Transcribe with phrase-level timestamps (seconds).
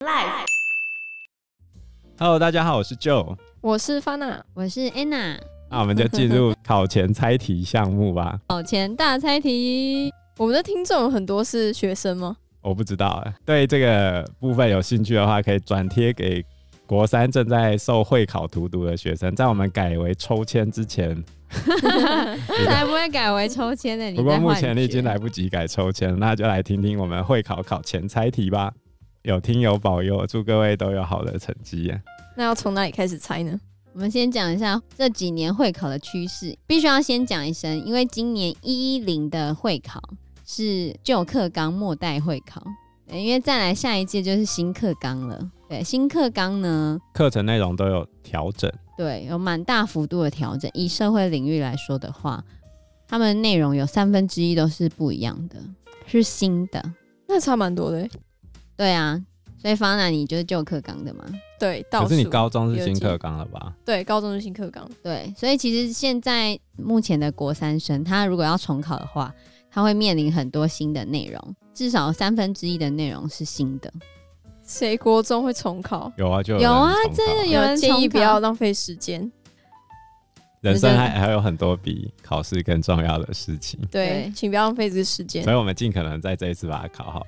[0.00, 0.44] Life。
[2.18, 5.38] Hello，大家好，我是 Joe，我是 Fana，我是 Anna。
[5.70, 8.38] 那我们就进入考前猜题项目吧。
[8.48, 12.36] 考前大猜题，我们的听众有很多是学生吗？
[12.60, 16.44] 我不知道，对这个部分有兴趣的话，可以转贴给
[16.86, 21.24] 国三正在受会考荼毒的学生，在我们改为抽签之前。
[21.48, 24.12] 才不会改为抽签的。
[24.14, 28.70] 不过目前你已经来不及改抽签，那就来听听我们会考考前猜题吧。
[29.26, 31.92] 有听友保佑，祝各位都有好的成绩。
[32.36, 33.58] 那要从哪里开始猜呢？
[33.92, 40.00] 我们先讲一下这几年会考的趋势，必须要先讲一声，因为今年一一零的会考
[40.44, 42.62] 是旧课纲末代会考，
[43.10, 45.50] 因为再来下一届就是新课纲了。
[45.68, 48.72] 对，新课纲呢，课程内容都有调整。
[48.96, 50.70] 对，有蛮大幅度的调整。
[50.72, 52.44] 以社会领域来说的话，
[53.08, 55.56] 他们内容有三分之一都是不一样的，
[56.06, 56.80] 是新的。
[57.26, 58.08] 那差蛮多的。
[58.76, 59.20] 对啊，
[59.60, 61.24] 所以方南你就是旧课纲的嘛？
[61.58, 63.74] 对，可是你高中是新课纲了吧？
[63.84, 64.86] 对，高中是新课纲。
[65.02, 69.34] 对，所以其实现在目前的国三生，他如果要重考的话，
[69.70, 73.90] 他会面临很多新的内容，至少三分之一的内容是新的。
[74.62, 76.12] 谁国中会重考？
[76.18, 79.32] 有啊，就有，有啊，真的有人建议不要浪费时间。
[80.60, 83.78] 人生还还有很多比考试更重要的事情。
[83.90, 85.44] 对，对请不要浪费这个时间。
[85.44, 87.24] 所以我们尽可能在这一次把它考好。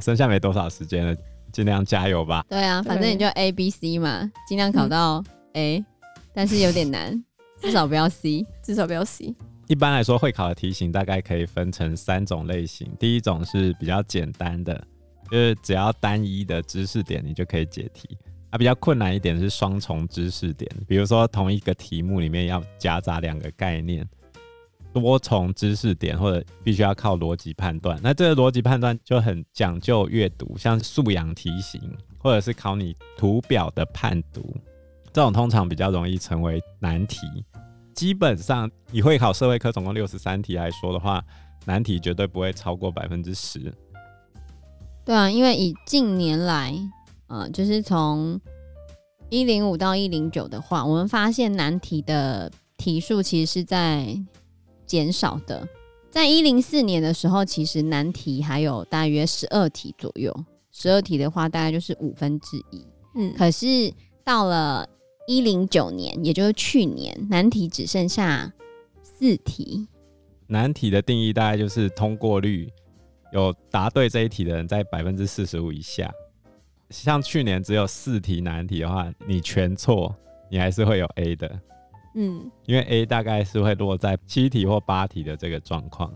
[0.00, 1.16] 剩下没多少时间了，
[1.52, 2.44] 尽量加油吧。
[2.48, 5.22] 对啊，反正你就 A、B、C 嘛，尽量考到
[5.54, 5.86] A，、嗯、
[6.32, 7.22] 但是有点难，
[7.60, 9.34] 至少不要 C， 至少不要 C。
[9.68, 12.90] 一般来说，会考的题型大概可以分成三种类型。
[12.98, 14.86] 第一种是比较简单的。
[15.30, 18.18] 就是只要单一的知识点，你就可以解题。
[18.50, 24.06] 啊，比较困难一点是双重知识点，比如说同一个题目里面要夹杂两个概念，
[24.92, 27.98] 多重知识点或者必须要靠逻辑判断。
[28.02, 31.80] 那这个逻辑判断就很讲究阅读，像素养题型
[32.18, 34.56] 或者是考你图表的判读，
[35.12, 37.26] 这种通常比较容易成为难题。
[37.94, 41.22] 基本上以会考社会科总共六十三题来说的话，
[41.66, 43.72] 难题绝对不会超过百分之十。
[45.04, 46.74] 对啊，因为以近年来，
[47.26, 48.40] 呃，就是从
[49.28, 54.16] 一零五到一零九的话，我们发现难题的题数其实是在
[54.92, 55.66] 减少的。
[56.10, 62.86] 在一零四年的时候，其实难题还有大约十二题左右，十二题的话大概就是五分之一。
[63.14, 63.90] 嗯，可是
[64.22, 64.86] 到了
[65.26, 68.52] 一零九年，也就是去年，难题只剩下
[69.02, 69.88] 四题。
[70.48, 72.70] 难题的定义大概就是通过率。
[73.32, 76.12] 有答对这一题的人在百分之四十五以下，
[76.90, 80.14] 像去年只有四题难题的话，你全错，
[80.50, 81.58] 你还是会有 A 的。
[82.14, 86.12] 嗯，因为 A 大概是会落在七题或八题的这个状况。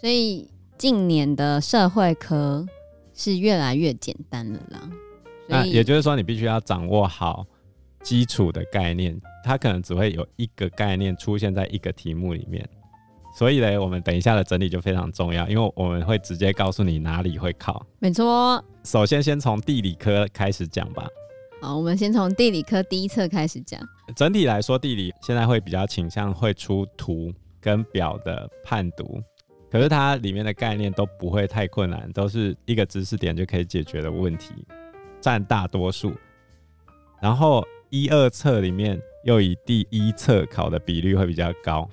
[0.00, 2.66] 所以近年的社会科
[3.12, 4.90] 是越来越简单了啦。
[5.48, 7.44] 那也就是说，你必须要掌握好
[8.02, 12.66] 基础的概念，它可能只会有一个概念出现在一个题目里面。
[13.36, 17.84] 所以呢，我们等一下的整理就非常重要，因为我们会直接告诉你哪里会考。
[17.98, 18.64] 没错。
[18.84, 21.06] 首先，先从地理科开始讲吧。
[21.62, 23.78] 好，我们先从地理科第一册开始讲。
[24.16, 29.20] 整体来说，地理现在会比较倾向会出图跟表的判读，
[29.70, 34.54] 可是它里面的概念都不会太困难，都是一个知识点就可以解决的问题，
[35.20, 36.14] 占大多数。
[37.20, 41.86] 然后一二册里面又以第一册考的比率会比较高。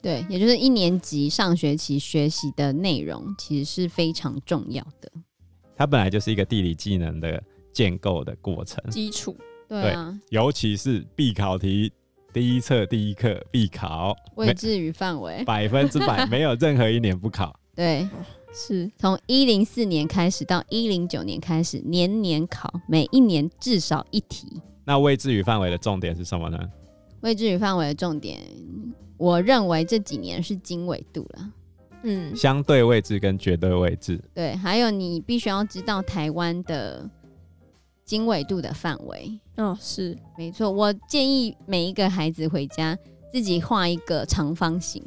[0.00, 5.12] 对，也就是一年级上学期学习的内容，其实是非常重要的。
[5.76, 7.42] 它本来就是一个地理技能的
[7.72, 9.36] 建构的过程，基础。
[9.68, 11.92] 对啊，尤其是必考题，
[12.32, 17.54] 第一册第一课必考，位置与范围，百分之百没有任何一年不考。
[17.76, 18.08] 对，
[18.52, 24.60] 是从一零四年开始到一零九年开始，年年考，每一年至少一题。
[24.84, 26.58] 那位置与范围的重点是什么呢？
[27.20, 28.40] 位置与范围的重点。
[29.16, 31.52] 我认为这几年是经纬度了，
[32.04, 37.08] 嗯，相对位置跟绝对位置，对，还有你必须要知道台湾的
[38.10, 39.40] 经纬度的范围。
[39.56, 40.68] 哦，是，没错。
[40.68, 42.98] 我建议每一个孩子回家
[43.30, 45.00] 自己画一个长方形，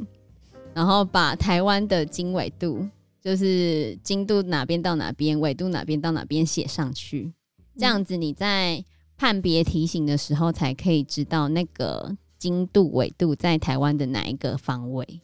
[0.73, 2.87] 然后把台湾的经纬度，
[3.21, 7.33] 就是经度哪边到哪边，纬度哪边到哪边写上去，
[7.77, 8.81] 这样子你在
[9.17, 12.15] 判别题型的时候才可以知道那个。
[12.39, 15.21] 经度、纬度在台湾的哪一个方位？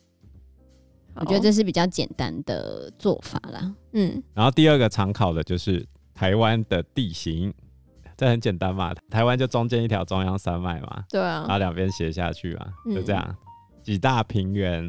[1.15, 3.75] 我觉得这是比较简单的做法啦。
[3.91, 7.53] 嗯，然后第二个常考的就是台湾的地形，
[8.19, 13.35] 这很简单嘛，台湾就中间一条中央山脉嘛，对啊，然后两边斜下去嘛，就这样，嗯、
[13.81, 14.83] 几大平原，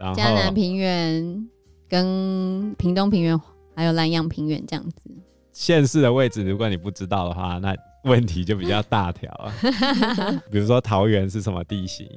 [0.00, 1.46] 然后嘉南平原
[1.86, 3.38] 跟屏东平原
[3.76, 5.10] 还有南阳平原这样子。
[5.52, 9.52] 县市的位置，如果你不知道的话，那问题就比较大条啊。
[10.50, 12.08] 比如说桃园是什么地形，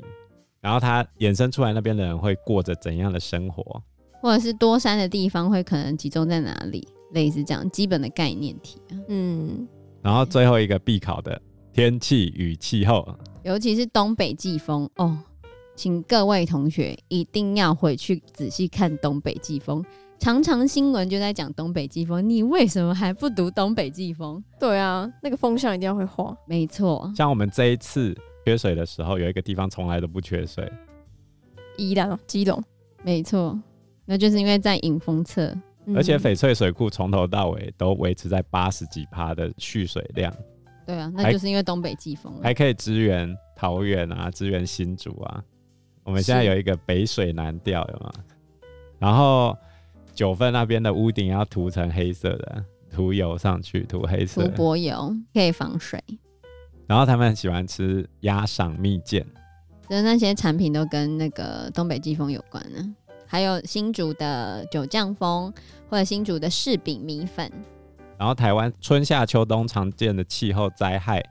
[0.62, 3.84] 然后它衍生出来那边的人会过着怎样的生活，
[4.22, 8.96] 或者是多山的地方会可能集中在哪里，类似这样基本的概念题啊。
[9.10, 9.68] 嗯，
[10.04, 11.42] 然后最后一个必考的
[11.72, 15.18] 天气与气候，尤其是东北季风哦，
[15.76, 19.84] 请各位同学一定要回去仔细看东北季风。
[20.20, 24.44] 常常新闻就在讲东北季风，你为什么还不读东北季风？
[24.60, 26.36] 对啊，那个风向一定要会画。
[26.46, 28.14] 没错，像我们这一次
[28.46, 30.70] 缺水的时候，有一个地方从来都不缺水，
[31.78, 32.62] 宜兰、基隆。
[33.04, 33.58] 没错，
[34.06, 35.54] 那就是因为在迎风侧，
[35.96, 40.34] 而且翡翠水库从头到尾都维持在八十几趴的蓄水量。
[40.86, 45.44] 对啊，那就是因为东北季风，还可以支援桃园啊，支援新竹啊。
[46.04, 48.12] 我们现在有一个北水南调，有吗？
[49.00, 49.58] 然后。
[50.16, 56.00] 九份那边的屋顶要涂成黑色的，涂油上去，涂黑色，涂柏油可以防水。
[56.86, 59.26] 然后他们很喜欢吃鸭赏蜜饯，
[59.90, 62.96] 就是那些产品都跟那个东北季风有关呢。
[63.26, 65.54] 还有新竹的九降风，
[65.90, 67.52] 或者新竹的柿饼米粉。
[68.18, 71.24] 然后台湾春夏秋冬常见的气候灾害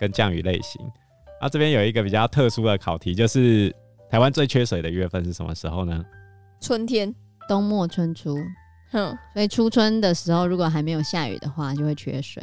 [0.00, 0.80] 跟降雨类型。
[0.82, 3.74] 然后这边有一个比较特殊的考题，就是
[4.10, 6.04] 台湾最缺水的月份是什么时候呢？
[6.60, 7.14] 春天。
[7.46, 8.38] 冬末春初，
[8.90, 12.42] 哼，所以初春的时候，如果还没有下雨的话，就会缺水。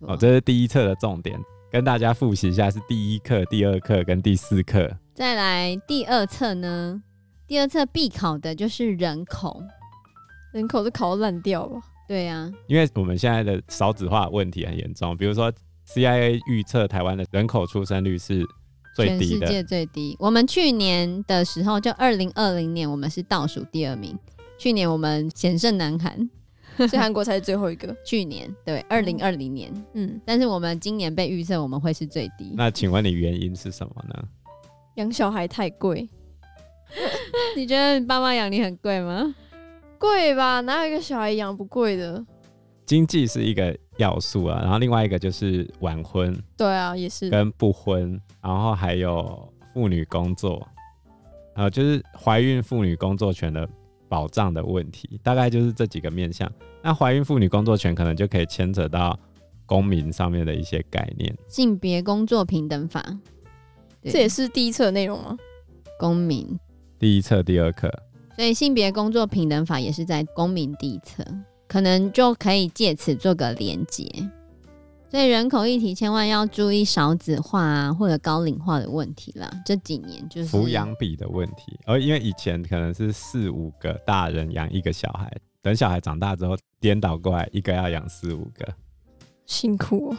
[0.00, 1.40] 哦，这是第一册的重点，
[1.70, 4.94] 跟大家复习一下，是第一课、第二课跟第四课。
[5.14, 7.02] 再来第二册呢？
[7.46, 9.62] 第二册必考的就是人口，
[10.52, 11.80] 人口都考烂掉了。
[12.08, 15.52] 对啊，因为我们现在的少子化问题很严重，比如说
[15.86, 18.46] CIA 预测台湾的人口出生率是
[18.94, 20.16] 最低的，全世界最低。
[20.18, 24.18] 我们去年的时候，就二零二零年，我们是倒数第二名。
[24.58, 26.16] 去年我们险胜南韩，
[26.76, 27.94] 所以韩国才是最后一个。
[28.04, 32.52] 去年对，二零二零年，嗯，但是我们今年被预测我们会是最低。
[32.54, 34.22] 那请问你原因是什么呢？
[34.96, 36.08] 养小孩太贵。
[37.56, 39.34] 你觉得你爸妈养你很贵吗？
[39.98, 42.24] 贵吧，哪有一个小孩养不贵的？
[42.86, 46.36] 经济是一个要素啊，然后另外一个就是晚婚。
[46.56, 50.66] 对啊，也是跟不婚，然后还有妇女工作，
[51.54, 53.68] 呃，就是怀孕妇女工作权的。
[54.08, 56.46] 保障的问题，大概就是这几个面向。
[56.82, 59.18] 那怀孕妇女工作权可能就可以牵扯到
[59.64, 63.02] 公民上面的一些概念，性别工作平等法，
[64.02, 65.34] 这也是第一册内容吗？
[65.98, 66.46] 公民
[67.02, 67.92] 第一册第二课，
[68.36, 71.24] 所以性别工作平等法也是在公民第一册，
[71.66, 74.08] 可能就可以借此做个连结。
[75.10, 79.50] 所以人口议题千万要注意少子化啊，或者高龄化的问题啦。
[79.66, 85.28] 这几年就是抚养比的问题，而因为以前可能是四五个大人养一个小孩，
[85.60, 88.72] 等小孩长大之后颠倒过来，一个要养四五个，
[89.44, 90.16] 辛苦哦。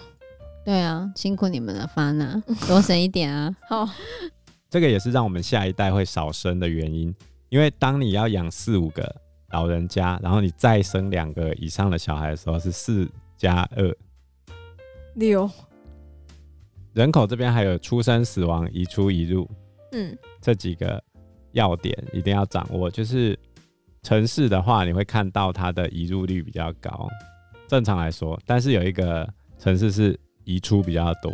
[0.66, 3.56] 对啊，辛苦你们了，发娜，多生一点啊。
[3.70, 3.90] 好，
[4.74, 7.14] 这个也是让我们下一代会少生的原因，
[7.50, 9.16] 因为当你要养四五个
[9.52, 13.96] 老人家，然后你再生两个以上的小孩的时候，是四加二。
[15.14, 15.48] 六
[16.94, 19.48] 人口这边还有出生、死亡、移出、移入，
[19.92, 21.00] 嗯，这几个
[21.52, 22.90] 要点一定要掌握。
[22.90, 23.38] 就是
[24.02, 27.08] 城市的话，你会看到它的移入率比较高，
[27.68, 28.42] 正常来说。
[28.44, 31.32] 但是有一个城市是移出比较多，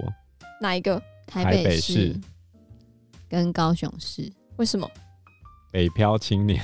[0.59, 1.01] 哪一个？
[1.25, 2.13] 台北市
[3.29, 4.31] 跟高雄市。
[4.57, 4.89] 为什么？
[5.71, 6.61] 北漂青年，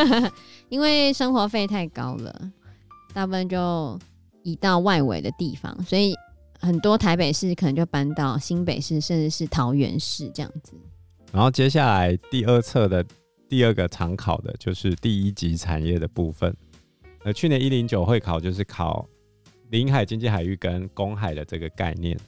[0.70, 2.52] 因为生活费太高了，
[3.12, 3.98] 大部分就
[4.42, 6.14] 移到外围的地方，所以。
[6.60, 10.72] 很多台北市可能就搬到新北市，甚至是桃园市这样子。
[11.30, 13.06] 然后接下来第二册的
[13.48, 16.52] 第二个常考的就是第一级产业的部分。
[17.22, 19.08] 呃，去年一零九会考就是考
[19.70, 22.18] 临海经济海域跟公海的这个概念。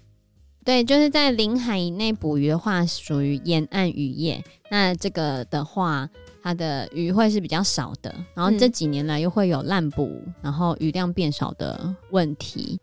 [0.62, 4.44] 对，就是在领海以内捕鱼的话，属于沿岸渔业。
[4.70, 6.08] 那这个的话，
[6.42, 8.14] 它的鱼会是比较少的。
[8.34, 12.78] 然后这几年来又会有滥捕，然后鱼量变少的问题。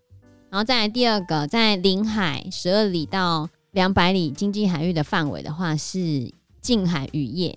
[0.49, 7.53] 然后再来第二个，在领海十二里到两百里经济海域的范围的话，是近海渔业；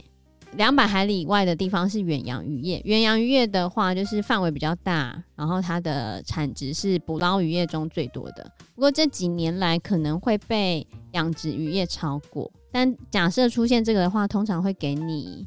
[0.57, 2.81] 两百海里以外的地方是远洋渔业。
[2.85, 8.51] 远洋渔业的话，就是范围比较大，然后它的产值是捕捞渔业中最多的。
[8.75, 12.51] 不过这几年来可能会被养殖渔业超过。
[12.73, 15.47] 但假设出现这个的话，通常会给你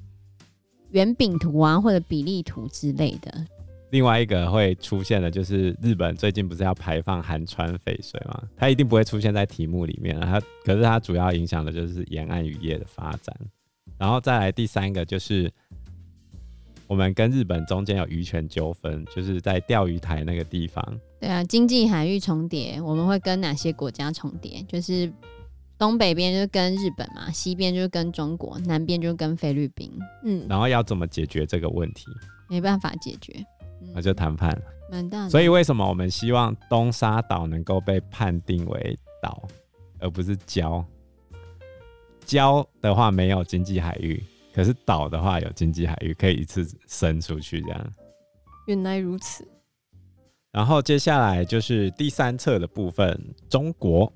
[0.91, 3.45] 圆饼图啊，或者比例图之类的。
[3.91, 8.41] 另外一个会出现的，就是日本最近不是要排放含氚废水吗？
[8.57, 10.19] 它一定不会出现在题目里面。
[10.19, 13.35] 它可是它主要影响的就是沿岸渔业的发展。
[13.97, 15.51] 然后再来第三个就是，
[16.87, 20.99] 我我们跟日本中间有渔权纠纷，就是在钓鱼台那个地方。
[21.19, 24.61] 对啊，经济海域重叠，我们会跟哪些国家重叠？
[24.67, 25.11] 就是
[25.75, 29.91] 东北边就是跟日本嘛，西边就是跟中国，南边就是跟菲律宾。
[30.23, 32.05] 嗯，然后要怎么解决这个问题？
[32.47, 33.43] 没办法解决，
[33.95, 34.55] 那就谈判。
[34.91, 35.29] 蛮大的。
[35.31, 39.41] 所以为什么我们希望东沙岛能够被判定为岛，
[39.97, 40.85] 而不是礁？
[42.23, 47.93] 礁的话没有经济海域，可是岛的话有经济海域，可以一次伸出去这样。
[48.67, 49.47] 原来如此。
[50.51, 54.11] 然后接下来就是第三册的部分，中国。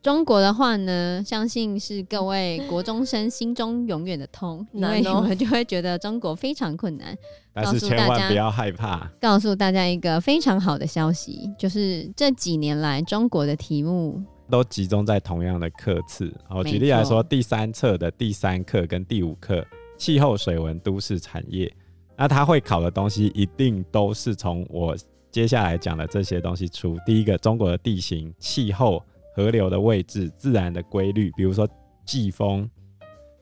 [0.00, 7.18] 中国的话呢，相信是各位国中生心中永远的痛，因为你们就会觉得中国非常困难。
[7.52, 16.34] 但是千万不要害怕，告诉大家一个非常好的消息，就是这几年来中国的题目都集中在同样的课次。
[16.48, 19.64] 好，举例来说，第三册的第三课跟第五课，
[19.96, 21.72] 气候、水文、都市产业，
[22.16, 24.96] 那它会考的东西一定都是从我。
[25.30, 29.04] 接下来讲的这些东西出，第一个中国的地形、气候、
[29.36, 31.68] 河流的位置、自然的规律，比如说
[32.06, 32.68] 季风，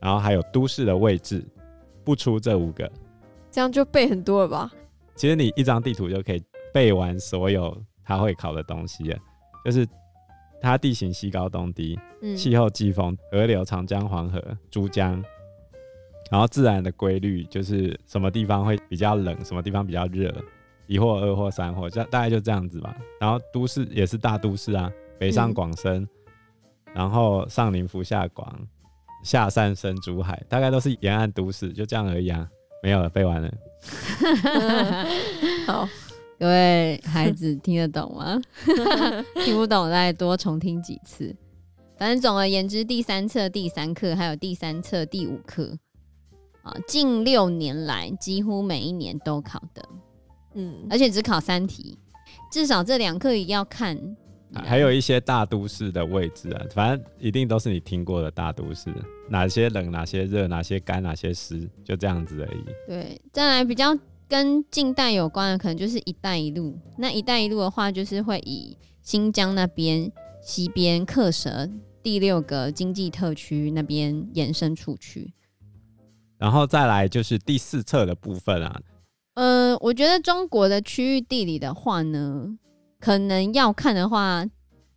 [0.01, 1.47] 然后还有都市的位置，
[2.05, 2.91] 不出这五个，
[3.53, 4.71] 这样就背很多了吧？
[5.15, 6.43] 其实你一张地图就可以
[6.75, 9.17] 背完所有他会考的东西了，
[9.65, 9.87] 就是
[10.61, 11.99] 它地形西高东低，
[12.37, 15.23] 气、嗯、候季风、河流长江、黄河、珠江，
[16.31, 20.35] 然后自然的规律就是什么地方会比较冷，什么地方比较热。
[20.89, 22.97] 一或二或三或，这大概就这样子吧。
[23.21, 26.09] 然后都市也是大都市啊，北上广深，嗯、
[26.95, 28.57] 然后上林福下广，
[29.25, 32.49] 下汕深珠海，大概都是沿岸都市，就这样而已啊。
[32.85, 33.53] 没有了，背完了。
[35.67, 35.89] 好，
[36.39, 38.41] 各位孩子听得懂吗？
[39.45, 41.35] 听不懂再多重听几次。
[41.97, 45.79] 反正总而言之，第三册第三课还有第三册第五课
[46.63, 49.89] 啊，近六年来几乎每一年都考的。
[50.55, 51.99] 嗯，而且只考三题，
[52.53, 53.99] 至少这两课一定要看。
[54.53, 58.91] 还有一些大都市的位置啊，反正一定都是你听过的大都市，
[59.29, 62.65] 哪些冷，哪些热，哪些干，哪些湿，就这样子而已。
[62.87, 63.97] 对，再来比较
[64.29, 66.77] 跟近代有关的，可能就是“一带一路”。
[66.99, 70.11] 那“一带一路”的话，就是会以新疆那边
[70.43, 75.33] 西边克什第六个经济特区那边延伸出去。
[76.39, 78.81] 然后再来就是第四册的部分啊。
[79.35, 82.59] 呃，我觉得中国的区域地理的话呢，
[82.99, 84.45] 可能要看的话，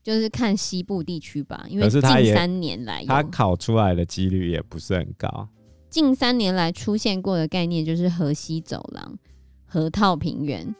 [0.01, 2.01] 就是看西部地区吧，因为近
[2.33, 5.47] 三年来它考出来的几率也不是很高。
[5.89, 9.17] 近三年来出现过的概念就是河西走廊、
[9.65, 10.75] 河套平原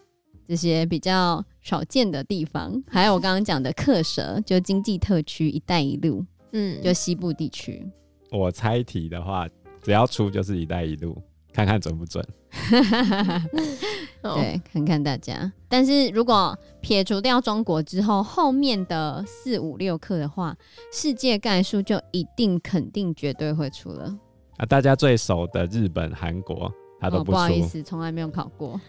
[0.47, 7.85] 这些比较少见的地方，还有我刚刚讲的克什，就经济特区、一带一路，嗯，就西部地区。
[8.31, 9.47] 我猜题的话，
[9.81, 11.21] 只要出就是一带一路。
[11.51, 12.23] 看看准不准？
[14.21, 15.51] 对，看看大家。
[15.67, 20.55] 但是如果撇除掉中国之后，后面的四五六课的话，
[20.93, 24.15] 世界概述就一定肯定绝对会出了。
[24.59, 28.79] 啊，大家最熟的日本、韩国，他都不不好意思，从来没有考过。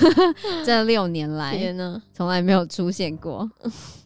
[0.64, 3.48] 这六年来呢，从来没有出现过。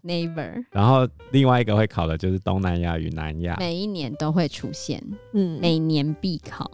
[0.02, 0.64] Never。
[0.72, 5.02] 然后另外一个会考的就是东南亚与南亚，每一年都会出现，
[5.32, 6.68] 嗯，每年必考。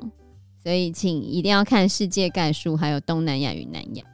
[0.63, 4.05] 所以，请一定要看世界概述，还有东南亚与南亚。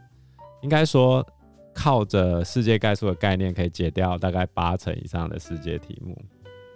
[0.63, 1.25] 应该说，
[1.73, 6.17] 靠着世界概述的概念，可以解掉大概八成以上的世界题目。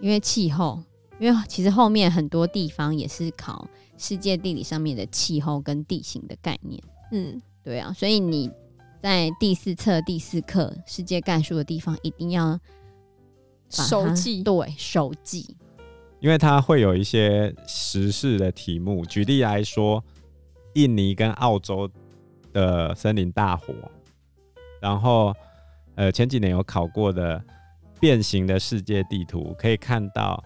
[0.01, 0.81] 因为气候，
[1.21, 6.81] 因为其实后面很多地方也是考世界地理上面的气候跟地形的概念。
[7.11, 8.49] 嗯，对啊，所以你
[8.99, 12.59] 在第四册第四课世界概述的地方，一定要
[13.69, 14.41] 熟记。
[14.41, 15.55] 对，熟记。
[16.21, 20.03] 因为它会有一些时事的题目，举例来说，
[20.73, 21.87] 印尼跟澳洲
[22.51, 23.75] 的森林大火，
[24.81, 25.31] 然后
[25.93, 27.39] 呃前几年有考过的
[27.99, 30.43] 变形的世界地图，可以看到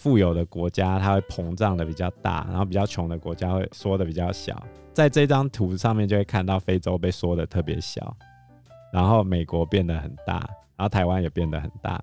[0.00, 4.66] 富有的国家它会膨胀的比较大，然后比较穷的国家会缩的比较小。
[4.94, 8.16] 在这张图上面就会看到非洲被缩的特别小，
[8.94, 10.36] 然后美国变得很大，
[10.74, 12.02] 然后台湾也变得很大。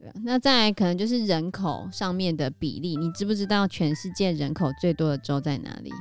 [0.00, 5.92] 对那再来可能就是人口上面的比例，你知不知道全世界人口最多的州在哪里？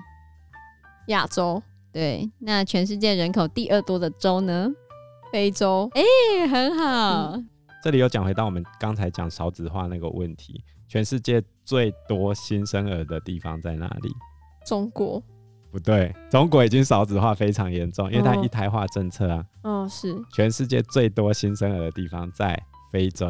[1.08, 1.62] 亚洲。
[1.92, 4.72] 对，那全世界人口第二多的州呢？
[5.30, 5.92] 非洲。
[5.94, 7.34] 哎、欸，很好。
[7.34, 7.50] 嗯、
[7.84, 14.10] 这里又讲回到我们刚才讲少子化那个问题，全世界最多新生儿的地方在哪里？
[14.66, 15.22] 中国。
[15.70, 19.46] 不对，中国已经少子化非常严重，因为它一胎化政策啊。
[19.64, 20.16] 哦，是。
[20.32, 22.58] 全世界最多新生儿的地方在
[22.90, 23.28] 非洲。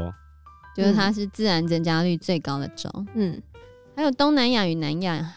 [0.76, 3.42] 就是它是自然增加率最高的州，嗯，
[3.96, 5.34] 还有东南亚与南亚，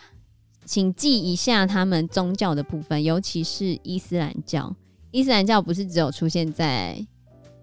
[0.67, 4.77] 请记一下他们宗教的部分，尤其是伊斯兰教。
[5.11, 7.07] 伊斯兰教不是只有出现在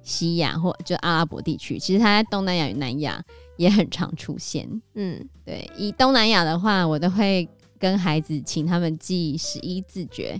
[0.03, 3.23] 西亚或就阿拉伯地区，其实它在东南亚与南亚
[3.57, 4.69] 也很常出现。
[4.95, 7.47] 嗯，对，以东南亚的话，我都会
[7.79, 10.37] 跟孩子请他们记十一字诀：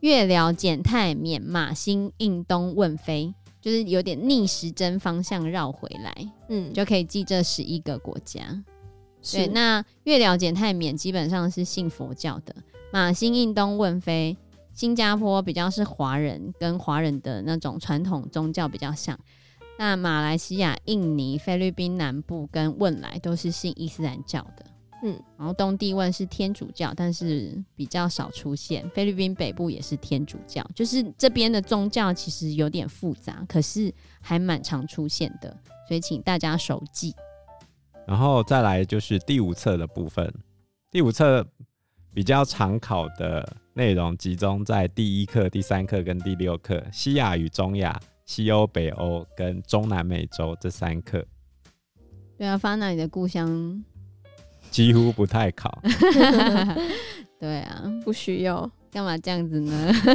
[0.00, 8.40] 月寮、柬泰、缅、马、新、印、东、问、非，就是有点逆时针方向绕回来，嗯，就可以记这十一个国家。
[9.20, 12.54] 是对，那月寮、柬泰、缅基本上是信佛教的，
[12.92, 14.36] 马、新、印、东、问、非。
[14.74, 19.16] 新加坡比较是华人，跟华人的那种传统宗教比较像。
[19.78, 24.66] 那马来西亚、印尼、菲律宾南部跟汶莱都是信伊斯兰教的，
[25.04, 28.88] 嗯，然后东帝汶是天主教，但是比较少出现。
[28.90, 35.56] 菲律宾北部也是天主教，就是这边的宗教其实有点复杂，可是还蛮常出现的，
[35.88, 37.14] 所以请大家熟记。
[38.06, 40.32] 然后再来就是第五册的部分，
[40.90, 41.46] 第五册
[42.12, 43.56] 比较常考的。
[43.76, 51.26] 内容集中在第一课、第三课跟第六课，西亚与中亚、西欧、北欧跟中南美洲这三课。
[52.38, 53.84] 对啊，Fana 你的故乡
[54.70, 55.82] 几乎不太考。
[57.40, 59.90] 对啊，不需要，干嘛这样子呢？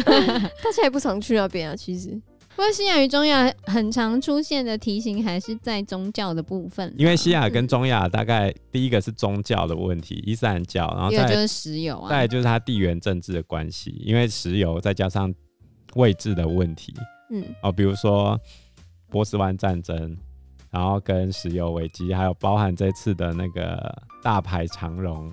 [0.64, 2.18] 大家也不常去那边啊，其实。
[2.56, 15.34] 不过西亚与中亚很常出现的题型还是在宗教的部分，因为西亚跟中亚大概第一个是宗教的问题，伊斯兰教，然后再就是石油啊，再就是它地缘政治的关系，因为石油再加上
[15.96, 16.94] 位置的问题，
[17.32, 18.38] 嗯，哦，比如说
[19.10, 20.18] 波斯湾战争，
[20.70, 23.80] 然后跟石油危机，还有包含这次的那个
[24.22, 25.32] 大牌长荣，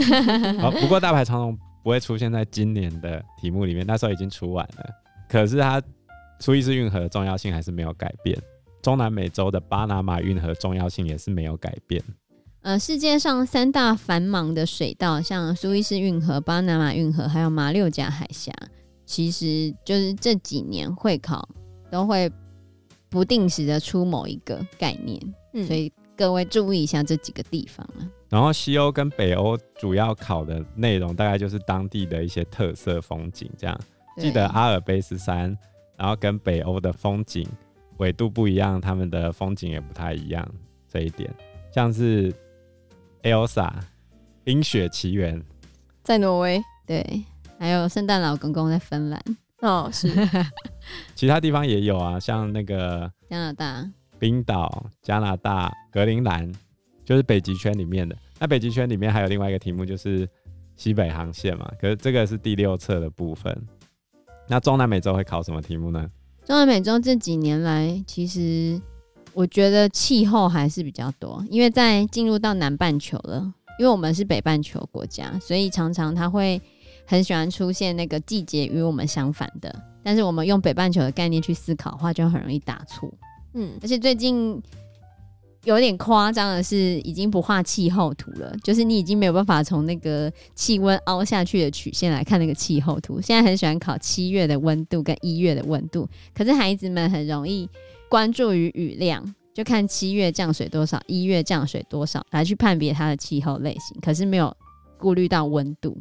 [0.62, 4.88] 哦，不过大牌长荣不会出现在今年的题目里面，那时候已经出完了，
[5.28, 5.82] 可是它。
[6.42, 8.36] 苏伊士运河的重要性还是没有改变，
[8.82, 12.02] 中南美洲的巴拿马运河重要性也是没有改变。
[12.62, 18.52] 呃，世界上三大繁忙的水道，像苏伊士运河、巴拿马运河，还有马六甲海峡，
[19.06, 21.48] 其实就是这几年会考
[21.92, 22.28] 都会
[23.08, 25.20] 不定时的出某一个概念，
[25.54, 28.02] 嗯，所以各位注意一下这几个地方啊。
[28.28, 33.80] 然后西欧跟北欧主要考的内容大概就是当地的一些特色风景，这样。
[34.18, 35.56] 记得阿尔卑斯山。
[35.96, 37.46] 然后跟北欧的风景
[37.98, 40.46] 纬度不一样，他们的风景也不太一样。
[40.88, 41.32] 这一点
[41.72, 42.32] 像是
[43.22, 43.72] Elsa
[44.44, 45.42] 冰雪奇缘
[46.02, 47.24] 在挪威，对，
[47.58, 49.22] 还有圣诞老公公在芬兰。
[49.60, 50.12] 哦，是，
[51.14, 56.52] 其他地方也有啊，像那个加拿大、冰岛、加拿大、格陵兰，
[57.04, 58.16] 就是北极圈里面的。
[58.40, 60.28] 那北极圈里面还有另外一个题目，就是
[60.74, 61.72] 西北航线嘛。
[61.80, 63.56] 可是这个是第六册的部分。
[64.52, 66.06] 那中南美洲会考什么题目呢？
[66.44, 68.78] 中南美洲这几年来，其实
[69.32, 76.60] 我觉得气候还是比较多，因为在进入到南半球了，因为我们是北半球国家，所以常常它会
[77.06, 79.74] 很喜欢出现那个季节与我们相反的。
[80.02, 83.10] 但是我们用北半球的概念去思考的话，就很容易打错。
[83.54, 84.62] 嗯，而且最近。
[85.64, 93.20] 有点夸张的是，已经不画气候图了，就是你已经没有办法从那个气温凹下去的曲线来看那个气候图。
[93.20, 97.68] 现在很喜欢考七月的温度跟一月的温度，可是孩子们很容易
[98.08, 104.56] 关注于雨量，就看七月降水多少，一月降水多少来去判别它的气候类型，可是没有
[104.98, 105.96] 顾虑到温度。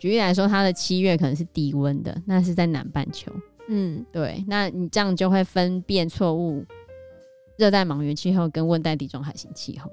[0.00, 3.30] 举例来说，它的七月可能是低温的，那是在南半球。
[3.68, 6.64] 嗯，对，那你这样就会分辨错误。
[7.62, 9.88] 热带莽原气候跟温带地中海型气候，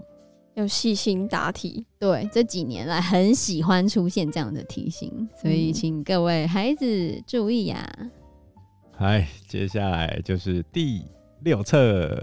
[0.55, 1.85] 要细心答题。
[1.99, 8.09] 对，这几年来很喜欢出现这样的题型，所以请各位孩子注意呀、啊。
[8.97, 11.05] 嗨、嗯，接下来就是第
[11.41, 12.19] 六册。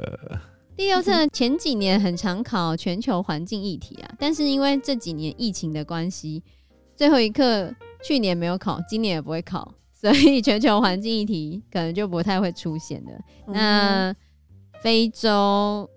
[0.77, 6.43] 第六册前几年很常考全球环境议题啊，但是因为这几年疫情的关系，
[6.97, 13.13] 最后一课去年没有考，今年也不会考，所以全球环境议题可能就不太会出现了。
[13.47, 14.17] 嗯、那
[14.83, 15.89] 非洲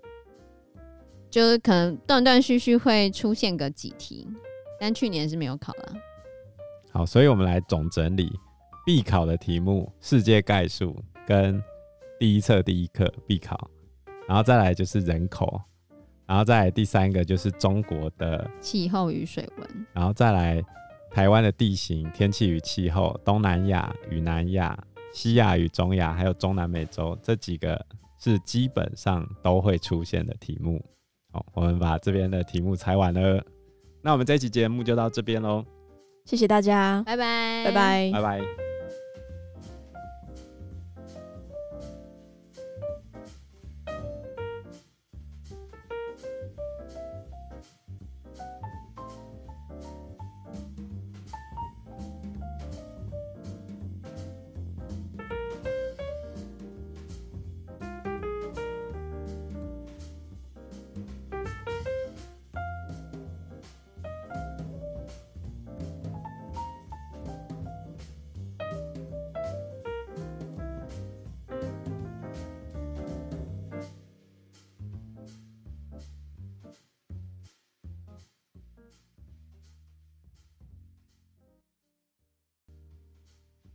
[1.30, 4.26] 就是可能断断续续会出现个几题，
[4.80, 5.94] 但去年是没有考了。
[6.90, 8.32] 好，所以我们来总整理
[8.84, 11.62] 必考的题目：世界概述跟
[12.18, 13.70] 第一册第一课必考，
[14.26, 15.60] 然后再来就是人口，
[16.26, 20.60] 然后再来第三个就是中国的气候与水文，然后再来
[21.12, 24.76] 台湾的地形、天气与气候，东南亚与南亚、
[25.12, 27.86] 西亚与中亚，还有中南美洲这几个。
[28.20, 30.80] 是基本上都会出现的题目。
[31.32, 33.44] 好，我们把这边的题目猜完了。
[34.02, 35.64] 那我们这期节目就到这边喽。
[36.24, 38.69] 谢谢大家，拜拜，拜拜，拜拜。